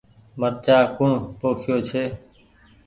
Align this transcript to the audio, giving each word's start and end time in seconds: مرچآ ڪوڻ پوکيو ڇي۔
مرچآ 0.39 0.77
ڪوڻ 0.95 1.11
پوکيو 1.39 1.75
ڇي۔ 1.87 2.03